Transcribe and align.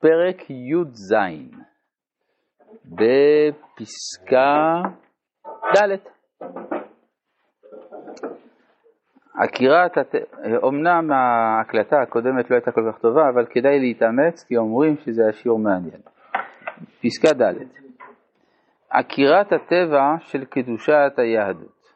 פרק 0.00 0.50
י"ז, 0.50 1.14
בפסקה 2.84 4.82
ד'. 5.74 5.96
עקירת, 9.38 9.98
הת... 9.98 10.14
אמנם 10.68 11.12
ההקלטה 11.12 12.02
הקודמת 12.02 12.50
לא 12.50 12.56
הייתה 12.56 12.72
כל 12.72 12.92
כך 12.92 12.98
טובה, 12.98 13.28
אבל 13.28 13.46
כדאי 13.46 13.78
להתאמץ 13.80 14.44
כי 14.48 14.56
אומרים 14.56 14.96
שזה 14.96 15.22
היה 15.22 15.32
שיעור 15.32 15.58
מעניין. 15.58 16.00
פסקה 17.02 17.32
ד' 17.32 17.54
עקירת 18.90 19.52
הטבע 19.52 20.14
של 20.20 20.44
קדושת 20.44 21.12
היהדות. 21.16 21.86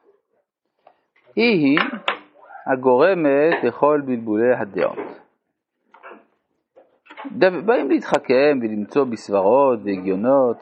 היא 1.36 1.58
היא 1.58 1.78
הגורמת 2.66 3.64
לכל 3.64 4.00
בלבולי 4.06 4.54
הדעות. 4.54 5.19
באים 7.66 7.90
להתחכם 7.90 8.58
ולמצוא 8.62 9.04
בסברות 9.04 9.78
והגיונות, 9.84 10.56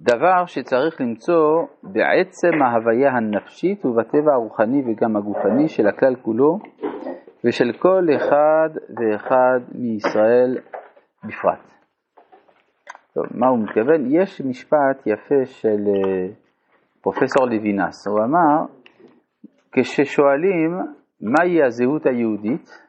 דבר 0.00 0.46
שצריך 0.46 1.00
למצוא 1.00 1.66
בעצם 1.82 2.62
ההוויה 2.62 3.10
הנפשית 3.10 3.84
ובטבע 3.84 4.32
הרוחני 4.34 4.82
וגם 4.86 5.16
הגופני 5.16 5.68
של 5.68 5.86
הכלל 5.86 6.14
כולו 6.22 6.58
ושל 7.44 7.72
כל 7.78 8.06
אחד 8.16 8.68
ואחד 8.96 9.60
מישראל 9.74 10.58
בפרט. 11.24 11.66
טוב, 13.14 13.24
מה 13.30 13.46
הוא 13.48 13.58
מתכוון? 13.58 14.06
יש 14.08 14.40
משפט 14.40 15.06
יפה 15.06 15.44
של 15.44 15.84
אה, 15.86 16.28
פרופסור 17.02 17.46
לוינס, 17.46 18.06
הוא 18.06 18.24
אמר, 18.24 18.64
כששואלים 19.72 20.78
מהי 21.20 21.62
הזהות 21.62 22.06
היהודית, 22.06 22.85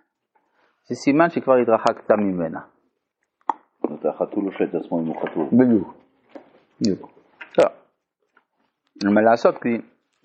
זה 0.90 0.96
סימן 0.96 1.30
שכבר 1.30 1.56
התרחקת 1.56 2.12
ממנה. 2.12 2.60
זאת 3.90 4.06
החתול 4.06 4.46
לא 4.46 4.52
שואל 4.52 4.70
את 4.70 4.76
עצמו 4.76 5.00
אם 5.00 5.06
הוא 5.06 5.16
חתול. 5.22 5.46
בדיוק. 5.52 5.94
בדיוק. 6.82 7.10
טוב. 7.54 7.66
מה 9.14 9.22
לעשות? 9.22 9.56
כי 9.58 9.70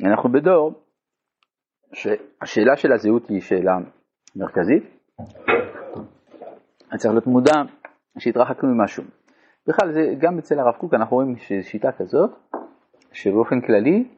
אנחנו 0.07 0.33
בדור 0.33 0.73
שהשאלה 1.93 2.77
של 2.77 2.93
הזהות 2.93 3.29
היא 3.29 3.41
שאלה 3.41 3.73
מרכזית. 4.37 4.83
אני 6.93 6.99
צריך 6.99 7.15
להיות 7.15 7.27
מודע 7.27 7.63
שהתרחקנו 8.19 8.75
ממשהו. 8.75 9.05
בכלל, 9.67 9.93
זה, 9.93 10.15
גם 10.19 10.39
אצל 10.39 10.59
הרב 10.59 10.75
קוק 10.75 10.95
אנחנו 10.95 11.17
רואים 11.17 11.37
שיטה 11.63 11.93
כזאת, 11.93 12.31
שבאופן 13.13 13.61
כללי 13.61 14.09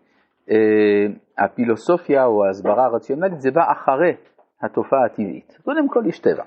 אה, 0.50 1.06
הפילוסופיה 1.38 2.24
או 2.24 2.44
ההסברה 2.44 2.84
הרציונלית 2.84 3.41
זה 3.41 3.50
בא 3.50 3.72
אחרי 3.72 4.16
התופעה 4.64 5.04
הטבעית. 5.04 5.58
קודם 5.64 5.88
כל 5.88 6.02
יש 6.06 6.18
טבע, 6.18 6.44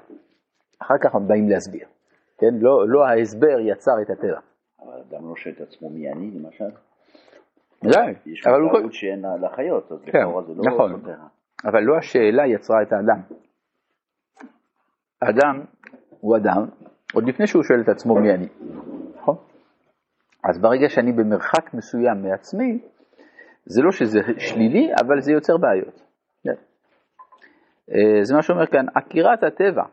אחר 0.80 0.96
כך 1.04 1.16
באים 1.28 1.50
להסביר. 1.50 1.88
כן? 2.38 2.54
לא, 2.60 2.90
לא 2.90 3.06
ההסבר 3.06 3.60
יצר 3.60 4.02
את 4.02 4.10
הטבע. 4.10 4.40
אבל 4.82 5.02
אדם 5.10 5.30
לא 5.30 5.36
שואל 5.36 5.54
את 5.56 5.62
עצמו 5.62 5.90
מי 5.90 6.12
אני 6.12 6.32
למשל. 6.32 6.70
ודאי, 7.84 8.14
יש 8.26 8.48
אבל 8.48 8.62
הוא... 8.62 8.72
מודעות 8.72 8.94
שאין 8.94 9.26
לחיות, 9.42 9.92
אז 9.92 10.04
כן, 10.06 10.20
לכאורה 10.20 10.44
זה 10.44 10.54
לא 10.54 10.64
נכון. 10.74 11.02
אבל 11.66 11.84
לא 11.84 11.98
השאלה 11.98 12.48
יצרה 12.48 12.82
את 12.82 12.94
האדם. 12.94 13.22
האדם 15.22 15.66
הוא 16.20 16.38
אדם, 16.38 16.66
עוד 17.14 17.24
לפני 17.30 17.48
שהוא 17.48 17.64
שואל 17.64 17.82
את 17.82 17.90
עצמו 17.90 18.16
מי 18.16 18.32
אני, 18.34 18.48
נכון? 19.16 19.36
אז 20.50 20.62
ברגע 20.62 20.90
שאני 20.90 21.12
במרחק 21.12 21.74
מסוים 21.74 22.24
מעצמי, 22.24 22.80
זה 23.66 23.82
לא 23.82 23.92
שזה 23.92 24.20
שלילי, 24.38 24.92
אבל 25.02 25.22
זה 25.22 25.32
יוצר 25.32 25.58
בעיות. 25.58 26.02
אה, 27.94 28.24
זה 28.24 28.36
מה 28.36 28.42
שאומר 28.42 28.66
כאן, 28.66 28.86
עקירת 28.96 29.44
הטבע 29.44 29.84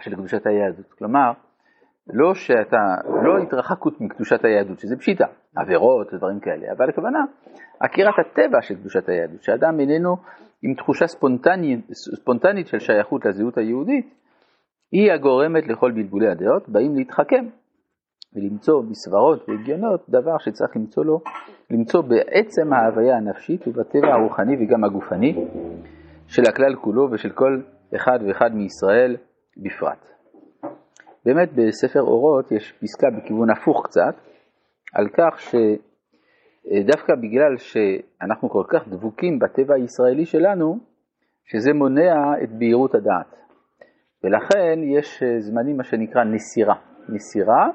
של 0.00 0.14
קדושת 0.14 0.46
היהדות. 0.46 0.92
כלומר, 0.98 1.32
לא 2.12 2.34
שאתה, 2.34 2.94
לא 3.24 3.38
התרחקות 3.42 4.00
מקדושת 4.00 4.44
היהדות, 4.44 4.78
שזה 4.78 4.96
פשיטה, 4.96 5.26
עבירות 5.56 6.14
ודברים 6.14 6.40
כאלה, 6.40 6.72
אבל 6.72 6.88
הכוונה, 6.88 7.24
עקירת 7.80 8.14
הטבע 8.18 8.62
של 8.62 8.74
קדושת 8.74 9.08
היהדות, 9.08 9.42
שאדם 9.42 9.80
איננו 9.80 10.16
עם 10.62 10.74
תחושה 10.74 11.06
ספונטנית, 11.06 11.80
ספונטנית 11.92 12.66
של 12.66 12.78
שייכות 12.78 13.24
לזהות 13.24 13.58
היהודית, 13.58 14.14
היא 14.92 15.12
הגורמת 15.12 15.68
לכל 15.68 15.92
בלבולי 15.92 16.28
הדעות, 16.28 16.68
באים 16.68 16.96
להתחכם 16.96 17.44
ולמצוא 18.34 18.82
בסברות 18.90 19.48
והגיונות 19.48 20.04
דבר 20.08 20.38
שצריך 20.38 20.76
למצוא 20.76 21.04
לו, 21.04 21.20
למצוא 21.70 22.02
בעצם 22.02 22.72
ההוויה 22.72 23.16
הנפשית 23.16 23.68
ובטבע 23.68 24.14
הרוחני 24.14 24.56
וגם 24.56 24.84
הגופני 24.84 25.46
של 26.26 26.42
הכלל 26.48 26.74
כולו 26.80 27.08
ושל 27.12 27.30
כל 27.30 27.60
אחד 27.96 28.18
ואחד 28.28 28.54
מישראל 28.54 29.16
בפרט. 29.56 30.06
באמת 31.24 31.48
בספר 31.52 32.00
אורות 32.00 32.52
יש 32.52 32.72
פסקה 32.72 33.06
בכיוון 33.10 33.50
הפוך 33.50 33.86
קצת, 33.86 34.14
על 34.94 35.08
כך 35.08 35.40
שדווקא 35.40 37.14
בגלל 37.14 37.56
שאנחנו 37.56 38.50
כל 38.50 38.64
כך 38.68 38.88
דבוקים 38.88 39.38
בטבע 39.38 39.74
הישראלי 39.74 40.26
שלנו, 40.26 40.78
שזה 41.44 41.72
מונע 41.72 42.42
את 42.42 42.50
בהירות 42.58 42.94
הדעת. 42.94 43.34
ולכן 44.24 44.78
יש 44.82 45.22
זמנים 45.38 45.76
מה 45.76 45.84
שנקרא 45.84 46.24
נסירה. 46.24 46.74
נסירה 47.08 47.68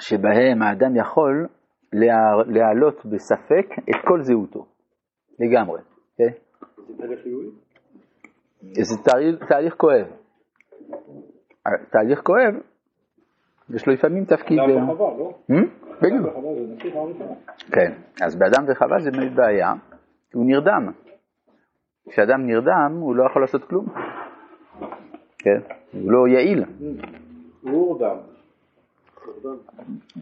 שבהם 0.00 0.62
האדם 0.62 0.96
יכול 0.96 1.48
לה- 1.92 2.42
להעלות 2.46 3.06
בספק 3.06 3.66
את 3.90 4.04
כל 4.08 4.22
זהותו, 4.22 4.66
לגמרי. 5.40 5.80
כן? 6.20 6.32
זה 8.82 8.96
תהליך, 9.04 9.44
תהליך 9.48 9.74
כואב. 9.74 10.06
תהליך 11.90 12.20
כואב, 12.20 12.54
יש 13.74 13.86
לו 13.86 13.92
לפעמים 13.92 14.24
תפקיד... 14.24 14.58
אדם 14.58 14.90
וחווה, 14.90 15.18
לא? 15.18 15.32
Hmm? 15.50 15.64
בדיוק. 16.02 16.26
כן, 17.72 17.92
אז 18.24 18.36
באדם 18.36 18.64
וחווה 18.68 18.98
זה 18.98 19.10
באמת 19.10 19.34
בעיה, 19.34 19.72
הוא 20.34 20.46
נרדם. 20.46 20.92
כשאדם 22.08 22.46
נרדם 22.46 22.98
הוא 23.00 23.16
לא 23.16 23.24
יכול 23.30 23.42
לעשות 23.42 23.64
כלום. 23.64 23.86
כן, 25.38 25.60
הוא 25.92 26.12
לא 26.12 26.28
יעיל, 26.28 26.64
הוא 27.62 27.98
דם. 27.98 28.16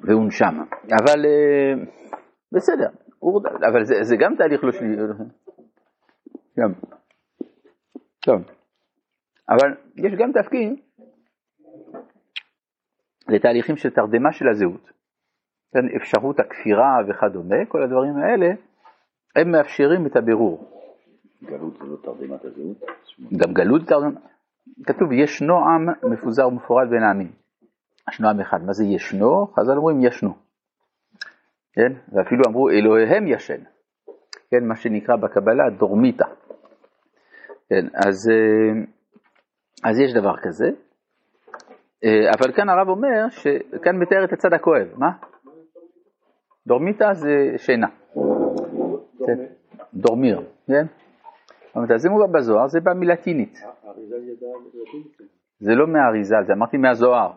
והוא 0.01 0.27
נשם. 0.27 0.55
אבל 0.85 1.27
אה, 1.27 1.85
בסדר, 2.53 2.89
אבל 3.71 3.85
זה, 3.85 3.95
זה 4.03 4.17
גם 4.17 4.35
תהליך 4.37 4.65
לא 4.65 4.73
שלי. 4.73 4.97
גם. 6.59 6.73
טוב. 8.21 8.43
אבל 9.49 9.75
יש 9.97 10.13
גם 10.19 10.33
תפקיד 10.33 10.81
לתהליכים 13.29 13.77
של 13.77 13.91
תרדמה 13.91 14.33
של 14.33 14.49
הזהות. 14.49 14.91
כן, 15.73 15.97
אפשרות 15.97 16.41
הכפירה 16.41 16.99
וכדומה, 17.09 17.57
כל 17.69 17.83
הדברים 17.83 18.17
האלה, 18.17 18.47
הם 19.37 19.53
מאפשרים 19.53 20.07
את 20.07 20.17
הבירור. 20.17 20.71
גלות 21.43 21.79
זה 21.79 21.85
לא 21.85 21.97
תרדמת 21.97 22.45
הזהות. 22.45 22.77
גם 23.37 23.53
גלות 23.53 23.83
תרדמה. 23.87 24.21
כתוב 24.87 25.13
ישנו 25.13 25.55
עם 25.59 26.13
מפוזר 26.13 26.49
ומפורד 26.49 26.91
בין 26.91 27.03
העמים. 27.03 27.33
ישנו 28.11 28.29
עם 28.29 28.41
אחד. 28.41 28.65
מה 28.67 28.73
זה 28.73 28.85
ישנו? 28.85 29.47
חז"ל 29.47 29.77
אומרים 29.77 30.01
ישנו. 30.05 30.35
כן? 31.73 31.93
ואפילו 32.13 32.43
אמרו 32.49 32.71
אלוהיהם 32.71 33.29
ישן. 33.29 33.63
כן, 34.51 34.65
מה 34.65 34.77
שנקרא 34.77 35.17
בקבלה 35.17 35.71
דורמיתא. 35.79 36.25
כן, 37.69 37.87
אז, 37.95 38.31
אה, 38.31 38.83
אז 39.91 39.99
יש 39.99 40.15
דבר 40.15 40.37
כזה. 40.43 40.69
אה, 42.05 42.31
אבל 42.39 42.53
כאן 42.53 42.69
הרב 42.69 42.89
אומר 42.89 43.29
שכאן 43.31 43.97
מתאר 43.97 44.25
את 44.25 44.33
הצד 44.33 44.53
הכואב. 44.53 44.89
מה? 44.97 45.11
דורמיתא 46.67 47.13
זה 47.13 47.35
שינה. 47.57 47.89
כן. 49.27 49.45
דורמיר, 49.95 50.41
כן? 50.67 50.87
אבל 51.77 51.99
זה 51.99 52.09
מובא 52.09 52.27
בזוהר, 52.39 52.69
זה 52.69 52.81
בא 52.81 52.93
מלטינית. 52.95 53.53
לטינית. 53.53 55.19
זה 55.61 55.75
לא 55.75 55.87
מהאריזל, 55.87 56.45
זה 56.47 56.53
אמרתי 56.53 56.77
מהזוהר. 56.77 57.33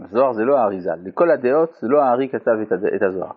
הזוהר 0.00 0.32
זה 0.32 0.42
לא 0.44 0.58
האריזל, 0.58 0.98
לכל 1.04 1.30
הדעות 1.30 1.74
זה 1.80 1.88
לא 1.88 2.02
הארי 2.02 2.28
כתב 2.28 2.76
את, 2.96 3.02
הזוהר. 3.02 3.32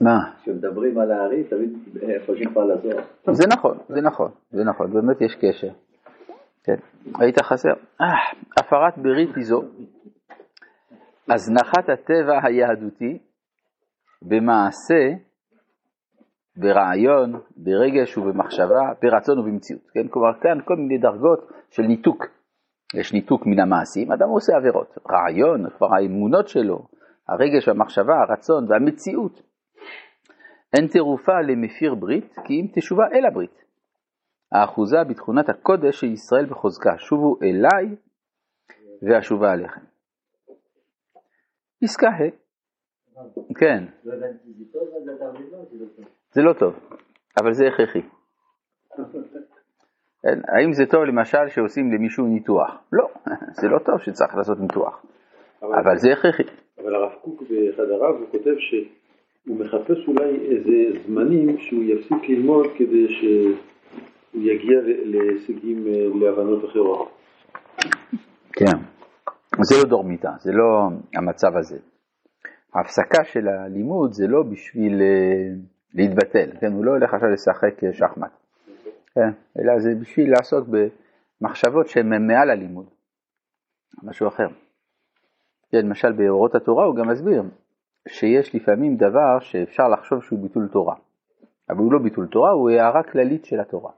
מה? 0.00 0.33
כשמדברים 0.64 0.98
על 0.98 1.12
הארי, 1.12 1.44
תמיד 1.44 1.70
חושבים 2.26 2.54
פה 2.54 2.62
על 2.62 2.70
הזוהר. 2.70 3.04
זה 3.30 3.44
נכון, 3.52 3.78
זה 3.88 4.00
נכון, 4.00 4.30
זה 4.50 4.64
נכון, 4.64 4.92
באמת 4.92 5.20
יש 5.20 5.34
קשר. 5.34 5.72
כן, 6.64 6.76
היית 7.20 7.42
חסר. 7.42 7.72
אה, 8.00 8.06
הפרת 8.60 8.98
ברית 8.98 9.36
היא 9.36 9.44
זו, 9.44 9.62
הזנחת 11.30 11.88
הטבע 11.88 12.38
היהדותי 12.42 13.18
במעשה, 14.22 15.02
ברעיון, 16.56 17.32
ברגש 17.56 18.18
ובמחשבה, 18.18 18.92
ברצון 19.02 19.38
ובמציאות. 19.38 19.82
כן, 19.94 20.08
כלומר 20.08 20.40
כאן 20.40 20.58
כל 20.64 20.76
מיני 20.76 20.98
דרגות 20.98 21.50
של 21.70 21.82
ניתוק. 21.82 22.24
יש 22.94 23.12
ניתוק 23.12 23.46
מן 23.46 23.60
המעשים, 23.60 24.12
אדם 24.12 24.28
עושה 24.28 24.56
עבירות. 24.56 24.98
רעיון, 25.10 25.70
כבר 25.70 25.88
האמונות 25.94 26.48
שלו, 26.48 26.78
הרגש 27.28 27.68
והמחשבה, 27.68 28.14
הרצון 28.28 28.64
והמציאות, 28.68 29.42
אין 30.76 30.88
טירופה 30.88 31.40
למפיר 31.40 31.94
ברית, 31.94 32.34
כי 32.44 32.54
אם 32.54 32.66
תשובה 32.74 33.04
אל 33.12 33.26
הברית. 33.26 33.64
האחוזה 34.52 35.04
בתכונת 35.08 35.48
הקודש 35.48 36.00
של 36.00 36.06
ישראל 36.06 36.46
בחוזקה, 36.46 36.98
שובו 36.98 37.36
אליי 37.42 37.96
ואשובה 39.02 39.52
עליכם. 39.52 39.80
פסקה 41.82 42.08
ה', 42.08 42.44
כן, 43.58 43.84
זה 46.32 46.42
לא, 46.42 46.52
טוב. 46.52 46.74
אבל 47.40 47.52
זה 47.52 47.64
הכרחי. 47.66 48.02
האם 50.24 50.72
זה 50.72 50.86
טוב 50.90 51.04
למשל 51.04 51.48
שעושים 51.48 51.92
למישהו 51.92 52.26
ניתוח? 52.26 52.70
לא, 52.92 53.08
זה 53.60 53.68
לא 53.68 53.78
טוב 53.78 54.00
שצריך 54.00 54.34
לעשות 54.34 54.58
ניתוח, 54.60 55.06
אבל 55.62 55.96
זה 55.96 56.12
הכרחי. 56.12 56.42
אבל 56.78 56.94
הרב 56.94 57.12
קוק 57.22 57.42
בחדריו 57.42 58.16
הוא 58.18 58.30
כותב 58.30 58.54
שהוא 59.44 59.60
מחפש 59.60 60.08
אולי 60.08 60.30
איזה 60.50 61.00
זמנים 61.06 61.58
שהוא 61.58 61.84
יפסיק 61.84 62.28
ללמוד 62.28 62.66
כדי 62.76 63.06
שהוא 63.08 63.56
יגיע 64.34 64.80
להישגים, 65.04 65.86
אה, 65.86 66.06
להבנות 66.20 66.64
אחרות. 66.64 67.08
כן, 68.52 68.76
זה 69.62 69.74
לא 69.82 69.90
דור 69.90 70.04
מיתה, 70.04 70.30
זה 70.38 70.52
לא 70.52 70.88
המצב 71.14 71.56
הזה. 71.56 71.78
ההפסקה 72.74 73.24
של 73.24 73.48
הלימוד 73.48 74.12
זה 74.12 74.26
לא 74.28 74.42
בשביל 74.42 75.02
אה, 75.02 75.54
להתבטל, 75.94 76.50
כן? 76.60 76.72
הוא 76.72 76.84
לא 76.84 76.90
הולך 76.90 77.14
עכשיו 77.14 77.28
לשחק 77.30 77.84
אה, 77.84 77.92
שחמט, 77.92 78.32
כן? 79.14 79.30
אלא 79.58 79.78
זה 79.78 79.90
בשביל 80.00 80.30
לעסוק 80.30 80.68
במחשבות 80.68 81.88
שהן 81.88 82.26
מעל 82.26 82.50
הלימוד, 82.50 82.86
משהו 84.02 84.28
אחר. 84.28 84.48
כן, 85.72 85.86
למשל 85.86 86.12
באורות 86.12 86.54
התורה 86.54 86.84
הוא 86.84 86.96
גם 86.96 87.08
מסביר 87.08 87.42
שיש 88.08 88.54
לפעמים 88.54 88.96
דבר 88.96 89.38
שאפשר 89.40 89.88
לחשוב 89.88 90.22
שהוא 90.22 90.38
ביטול 90.42 90.68
תורה, 90.72 90.94
אבל 91.70 91.78
הוא 91.78 91.92
לא 91.92 91.98
ביטול 91.98 92.26
תורה, 92.26 92.50
הוא 92.50 92.70
הערה 92.70 93.02
כללית 93.02 93.44
של 93.44 93.60
התורה. 93.60 93.92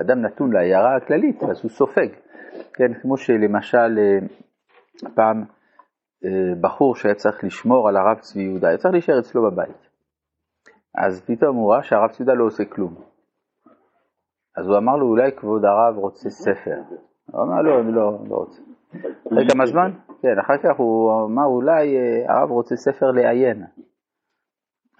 אדם 0.00 0.20
נתון 0.22 0.52
להערה 0.52 0.96
הכללית, 0.96 1.42
אז 1.42 1.60
הוא 1.62 1.70
סופג, 1.70 2.08
כן, 2.74 2.94
כמו 3.02 3.16
שלמשל 3.16 3.98
אה, 3.98 4.18
פעם 5.14 5.44
אה, 6.24 6.54
בחור 6.60 6.94
שהיה 6.94 7.14
צריך 7.14 7.44
לשמור 7.44 7.88
על 7.88 7.96
הרב 7.96 8.18
צבי 8.18 8.42
יהודה, 8.42 8.68
היה 8.68 8.78
צריך 8.78 8.92
להישאר 8.92 9.18
אצלו 9.18 9.50
בבית. 9.50 9.88
אז 10.94 11.22
פתאום 11.26 11.56
הוא 11.56 11.72
ראה 11.72 11.82
שהרב 11.82 12.10
צבי 12.10 12.24
יהודה 12.24 12.38
לא 12.38 12.44
עושה 12.44 12.64
כלום. 12.64 12.94
אז 14.56 14.66
הוא 14.66 14.76
אמר 14.78 14.96
לו, 14.96 15.06
אולי 15.06 15.32
כבוד 15.36 15.64
הרב 15.64 15.96
רוצה 15.96 16.30
ספר. 16.30 16.80
הוא 17.32 17.42
אמר 17.42 17.62
לו, 17.62 17.80
אני 17.80 17.92
לא, 17.92 18.18
לא 18.28 18.34
רוצה. 18.34 18.62
אחרי 19.26 19.48
כמה 19.52 19.66
זמן? 19.66 19.90
כן, 20.22 20.38
אחר 20.40 20.56
כך 20.62 20.76
הוא 20.78 21.12
אמר, 21.26 21.44
אולי 21.44 21.96
אה, 21.96 22.34
הרב 22.34 22.50
רוצה 22.50 22.76
ספר 22.76 23.10
לעיין. 23.10 23.62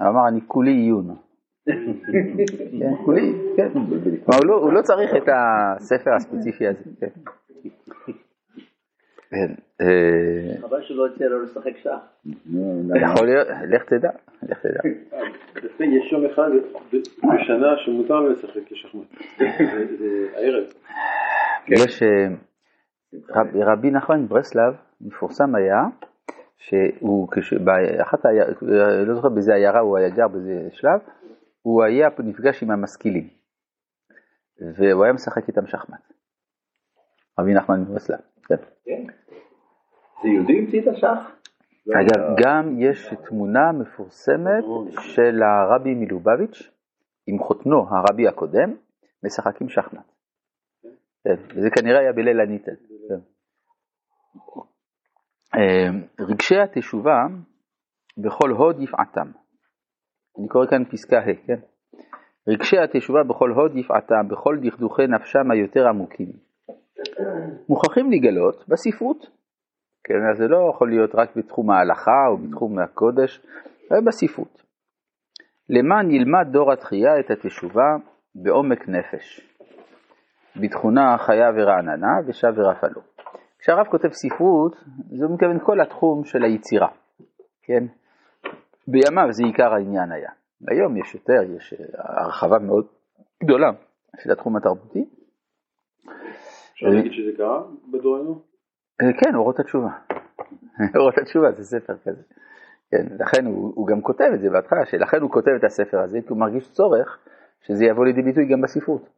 הוא 0.01 0.09
אמר, 0.09 0.29
אני 0.29 0.41
כולי 0.47 0.71
עיון. 0.71 1.17
כן, 2.81 2.95
כולי, 3.05 3.33
כן. 3.57 3.69
כלומר, 3.73 4.39
הוא 4.39 4.47
לא- 4.47 4.61
הוא 4.61 4.73
לא 4.73 4.83
צריך 4.83 5.11
את 5.17 5.29
הספר 5.29 6.11
הספציפי 6.17 6.67
הזה. 6.67 6.81
כן. 7.01 7.07
כן, 9.31 9.55
אה, 9.81 10.61
חבל 10.61 10.83
שלא 10.83 11.03
יוצא 11.03 11.25
לו 11.25 11.43
לשחק 11.43 11.77
שח. 11.77 11.99
יכול 13.13 13.27
להיות, 13.27 13.49
לך 13.69 13.83
תדע, 13.85 14.11
לך 14.43 14.59
תדע. 14.59 14.81
יש 15.85 16.13
יום 16.13 16.27
אחד 16.27 16.49
בשנה 17.19 17.77
שמותר 17.85 18.15
לו 18.15 18.29
לשחק 18.33 18.61
כשחמט. 18.67 19.07
זה- 19.39 19.97
זה 19.99 20.27
הערב. 20.37 20.65
יש 21.69 22.03
אה, 22.03 22.27
רב- 23.31 23.57
רבי 23.57 23.91
נחמן 23.91 24.21
מברסלב, 24.23 24.75
מפורסם 25.01 25.55
היה, 25.55 25.83
שהוא, 26.57 27.29
באחת, 27.65 28.19
לא 29.07 29.15
זוכר 29.15 29.29
באיזה 29.29 29.55
עיירה 29.55 29.81
הוא 29.81 29.99
היה 29.99 30.09
גר 30.09 30.29
באיזה 30.29 30.69
שלב, 30.71 31.01
הוא 31.63 31.85
היה 31.85 32.09
נפגש 32.19 32.63
עם 32.63 32.71
המשכילים, 32.71 33.29
והוא 34.77 35.05
היה 35.05 35.13
משחק 35.13 35.49
איתם 35.49 35.67
שחמט. 35.67 36.13
רבי 37.39 37.55
נחמן 37.55 37.81
מברסלב, 37.81 38.19
כן. 38.49 38.57
כן. 38.85 39.03
זה 40.23 40.29
יהודי 40.29 40.59
המציא 40.59 40.83
את 40.83 40.89
השח? 40.89 41.39
אגב, 41.97 42.37
גם 42.45 42.75
יש 42.79 43.15
תמונה 43.29 43.73
מפורסמת 43.73 44.65
של 45.01 45.43
הרבי 45.43 45.95
מלובביץ' 45.95 46.71
עם 47.27 47.39
חותנו, 47.39 47.87
הרבי 47.91 48.29
הקודם, 48.29 48.75
משחקים 49.25 49.69
שחמט. 49.69 50.13
כן, 51.25 51.35
וזה 51.57 51.71
כנראה 51.71 52.01
היה 52.01 52.13
בליל 52.13 52.41
הניטל. 52.41 52.75
אה, 55.55 55.91
רגשי 56.21 56.61
התשובה 56.61 57.27
בכל 58.19 58.51
הוד 58.51 58.81
יפעתם. 58.83 59.31
אני 60.39 60.49
קורא 60.49 60.67
כאן 60.67 60.85
פסקה 60.85 61.19
ה', 61.19 61.47
כן? 61.47 61.61
רגשי 62.49 62.79
התשובה 62.79 63.19
בכל 63.29 63.51
הוד 63.51 63.77
יפעתם, 63.77 64.29
בכל 64.29 64.59
דכדוכי 64.63 65.07
נפשם 65.07 65.51
היותר 65.51 65.89
עמוקים. 65.89 66.33
מוכרחים 67.69 68.11
לגלות 68.13 68.65
בספרות. 68.69 69.27
כן, 70.05 70.31
אז 70.33 70.39
זה 70.39 70.49
לא 70.49 70.71
יכול 70.71 70.89
להיות 70.91 71.15
רק 71.15 71.37
בתחום 71.37 71.71
ההלכה 71.71 72.27
או 72.29 72.37
בתחום 72.37 72.79
הקודש, 72.79 73.41
אלא 73.93 74.01
בספרות. 74.07 74.63
למען 75.69 76.11
ילמד 76.11 76.47
דור 76.53 76.73
התחייה 76.73 77.21
את 77.21 77.31
התשובה 77.31 77.97
בעומק 78.35 78.89
נפש, 78.89 79.41
בתכונה 80.57 81.19
חיה 81.19 81.51
ורעננה 81.57 82.13
ושב 82.27 82.53
ורפה 82.57 82.87
לו. 82.87 83.01
כשהרב 83.59 83.87
כותב 83.87 84.09
ספרות, 84.13 84.77
זה 85.11 85.29
מתכוון 85.29 85.59
כל 85.63 85.81
התחום 85.81 86.25
של 86.25 86.45
היצירה, 86.45 86.89
כן? 87.63 87.85
בימיו 88.89 89.33
זה 89.33 89.43
עיקר 89.47 89.73
העניין 89.75 90.13
היה. 90.13 90.31
היום 90.69 90.97
יש 90.97 91.15
יותר, 91.15 91.43
יש 91.57 91.75
הרחבה 91.95 92.59
מאוד 92.59 92.87
גדולה 93.45 93.71
של 94.23 94.33
התחום 94.33 94.57
התרבותי. 94.57 95.05
אפשר 96.73 96.87
להגיד 96.87 97.13
שזה 97.13 97.31
קרה 97.37 97.63
בדורנו? 97.93 98.43
אה, 99.03 99.13
כן, 99.21 99.35
אורות 99.35 99.61
התשובה. 99.61 99.91
אורות 100.99 101.19
התשובה 101.19 101.53
זה 101.53 101.65
ספר 101.65 101.95
כזה. 102.05 102.23
כן, 102.91 103.07
לכן 103.21 103.47
הוא, 103.47 103.73
הוא 103.75 103.87
גם 103.87 104.01
כותב 104.01 104.31
את 104.35 104.41
זה 104.41 104.51
בהתחלה, 104.51 104.87
שלכן 104.87 105.21
הוא 105.21 105.31
כותב 105.31 105.51
את 105.59 105.65
הספר 105.65 106.01
הזה, 106.01 106.19
כי 106.21 106.29
הוא 106.29 106.39
מרגיש 106.39 106.71
צורך 106.73 107.19
שזה 107.61 107.85
יבוא 107.85 108.05
לידי 108.05 108.23
ביטוי 108.23 108.45
גם 108.53 108.61
בספרות. 108.61 109.09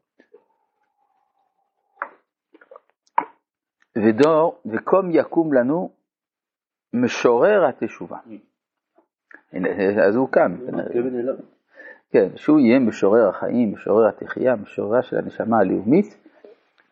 ודור, 3.98 4.60
וקום 4.66 5.10
יקום 5.10 5.52
לנו 5.52 5.90
משורר 6.94 7.66
התשובה. 7.68 8.18
הנה, 9.52 9.68
אז 10.08 10.16
הוא 10.16 10.28
קם. 10.28 10.56
כן, 12.10 12.28
שהוא 12.36 12.60
יהיה 12.60 12.78
משורר 12.78 13.28
החיים, 13.28 13.72
משורר 13.72 14.08
התחייה, 14.08 14.56
משוררה 14.56 15.02
של 15.02 15.16
הנשמה 15.16 15.58
הלאומית 15.58 16.16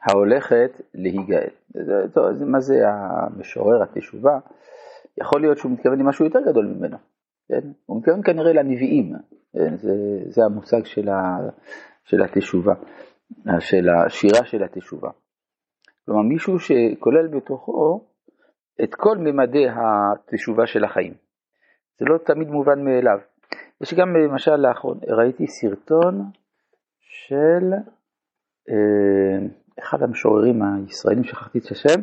ההולכת 0.02 0.80
להיגאל. 0.94 1.48
טוב, 2.14 2.44
מה 2.44 2.60
זה 2.60 2.74
המשורר 2.88 3.82
התשובה? 3.82 4.38
יכול 5.20 5.40
להיות 5.40 5.58
שהוא 5.58 5.72
מתכוון 5.72 5.98
למשהו 5.98 6.24
יותר 6.24 6.40
גדול 6.46 6.66
ממנו, 6.66 6.96
כן? 7.48 7.68
הוא 7.86 7.98
מתכוון 7.98 8.22
כנראה 8.24 8.52
לנביאים, 8.52 9.12
כן? 9.52 9.76
זה, 9.76 9.92
זה 10.28 10.44
המושג 10.44 10.84
של, 10.84 11.08
ה, 11.08 11.38
של 12.04 12.22
התשובה, 12.22 12.74
של 13.58 13.88
השירה 13.88 14.44
של 14.44 14.62
התשובה. 14.62 15.10
כלומר, 16.08 16.22
מישהו 16.22 16.58
שכולל 16.58 17.26
בתוכו 17.26 18.08
את 18.82 18.94
כל 18.94 19.18
ממדי 19.18 19.66
התשובה 19.68 20.66
של 20.66 20.84
החיים. 20.84 21.14
זה 21.98 22.04
לא 22.04 22.18
תמיד 22.18 22.48
מובן 22.48 22.84
מאליו. 22.84 23.18
יש 23.80 23.94
גם 23.94 24.16
למשל 24.16 24.56
לאחרונה, 24.56 25.00
ראיתי 25.08 25.46
סרטון 25.46 26.24
של 27.00 27.72
אה, 28.70 29.46
אחד 29.78 30.02
המשוררים 30.02 30.62
הישראלים, 30.62 31.24
שכחתי 31.24 31.58
את 31.58 31.70
השם, 31.70 32.00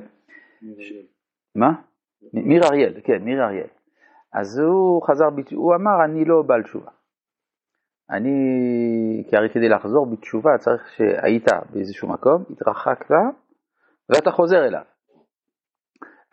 מה? 1.56 1.70
מ- 2.34 2.48
מיר 2.48 2.62
אריאל, 2.64 3.02
כן, 3.04 3.24
מיר 3.24 3.44
אריאל. 3.44 3.70
אז 4.34 4.60
הוא 4.60 5.04
חזר, 5.08 5.26
הוא 5.52 5.76
אמר, 5.76 6.06
אני 6.06 6.26
לא 6.26 6.42
בעל 6.42 6.64
תשובה. 6.64 6.92
אני, 8.10 8.38
כי 9.30 9.38
הרי 9.38 9.50
כדי 9.50 9.70
לחזור 9.70 10.06
בתשובה 10.06 10.58
צריך 10.58 10.90
שהיית 10.98 11.48
באיזשהו 11.74 12.10
מקום, 12.10 12.44
התרחקת, 12.50 13.12
ואתה 14.10 14.32
חוזר 14.32 14.66
אליו. 14.66 14.84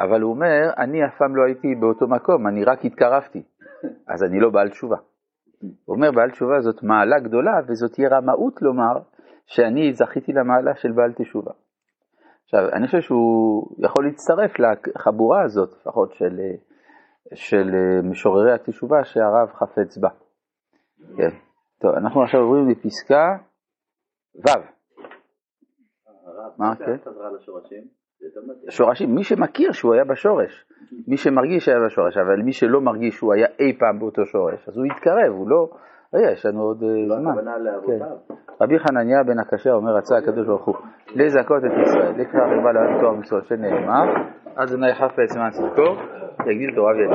אבל 0.01 0.21
הוא 0.21 0.31
אומר, 0.31 0.71
אני 0.79 1.05
אף 1.07 1.19
פעם 1.19 1.37
לא 1.37 1.43
הייתי 1.47 1.75
באותו 1.81 2.09
מקום, 2.09 2.47
אני 2.47 2.65
רק 2.65 2.85
התקרבתי, 2.85 3.43
אז 4.09 4.23
אני 4.23 4.41
לא 4.41 4.51
בעל 4.51 4.69
תשובה. 4.71 4.97
הוא 5.85 5.97
אומר, 5.97 6.11
בעל 6.13 6.31
תשובה 6.31 6.61
זאת 6.61 6.83
מעלה 6.83 7.19
גדולה, 7.19 7.53
וזאת 7.69 7.93
תהיה 7.93 8.09
רמאות 8.09 8.63
לומר 8.63 8.99
שאני 9.47 9.93
זכיתי 9.93 10.33
למעלה 10.33 10.75
של 10.75 10.93
בעל 10.93 11.13
תשובה. 11.13 11.53
עכשיו, 12.45 12.69
אני 12.73 12.87
חושב 12.87 13.01
שהוא 13.01 13.77
יכול 13.79 14.05
להצטרף 14.05 14.53
לחבורה 14.59 15.43
הזאת, 15.43 15.73
לפחות 15.81 16.13
של, 16.13 16.41
של 17.35 17.71
משוררי 18.03 18.53
התשובה 18.53 19.05
שהרב 19.05 19.49
חפץ 19.53 19.99
בה. 19.99 20.09
כן. 21.17 21.31
טוב, 21.81 21.95
אנחנו 21.95 22.23
עכשיו 22.23 22.41
עוברים 22.41 22.69
לפסקה 22.69 23.37
ו'. 24.47 24.82
מה, 26.59 26.69
מה 26.69 26.77
כן? 26.77 26.97
חזרה 27.05 27.31
לשורשים? 27.37 27.83
שורשים, 28.69 29.15
מי 29.15 29.25
שמכיר 29.25 29.73
שהוא 29.73 29.95
היה 29.95 30.05
בשורש, 30.05 30.65
מי 31.09 31.17
שמרגיש 31.17 31.65
שהיה 31.65 31.79
בשורש, 31.87 32.17
אבל 32.17 32.43
מי 32.43 32.53
שלא 32.53 32.81
מרגיש 32.81 33.15
שהוא 33.15 33.35
היה 33.35 33.47
אי 33.61 33.79
פעם 33.79 33.99
באותו 33.99 34.27
שורש, 34.27 34.69
אז 34.69 34.77
הוא 34.77 34.87
יתקרב, 34.87 35.33
הוא 35.33 35.51
לא, 35.51 35.69
יש 36.33 36.47
לנו 36.47 36.63
עוד 36.63 36.83
אה, 36.83 36.89
לא 37.09 37.17
זמן. 37.21 37.63
לאבותיו. 37.65 38.37
רבי 38.61 38.79
חנניה 38.79 39.23
בן 39.23 39.39
הקשה 39.39 39.73
אומר, 39.73 39.97
רצה 39.97 40.17
הקדוש 40.17 40.47
ברוך 40.47 40.65
הוא 40.65 40.75
לזכות 41.15 41.65
את 41.65 41.71
ישראל, 41.83 42.13
לקראת 42.21 42.43
הרבה 42.57 42.73
לעולם 42.73 43.01
תואר 43.01 43.13
מצוות 43.13 43.47
שנאמר, 43.47 44.05
אדוני 44.55 44.95
חפץ 44.95 45.37
למען 45.37 45.51
צדקו, 45.51 45.97
יגדיל 46.47 46.75
תורה 46.75 46.93
וידע. 46.93 47.15